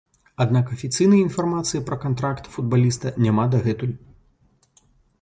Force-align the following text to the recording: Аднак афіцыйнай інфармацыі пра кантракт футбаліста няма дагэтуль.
Аднак 0.45 0.71
афіцыйнай 0.75 1.21
інфармацыі 1.25 1.83
пра 1.91 1.99
кантракт 2.07 2.51
футбаліста 2.57 3.15
няма 3.29 3.49
дагэтуль. 3.55 3.97